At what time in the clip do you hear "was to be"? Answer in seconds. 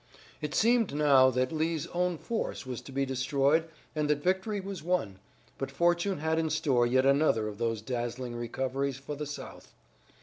2.65-3.05